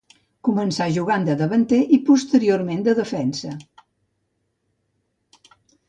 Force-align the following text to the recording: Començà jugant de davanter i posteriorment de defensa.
Començà 0.47 0.87
jugant 0.95 1.27
de 1.27 1.35
davanter 1.41 1.79
i 1.99 2.01
posteriorment 2.09 2.83
de 2.91 2.99
defensa. 3.03 3.57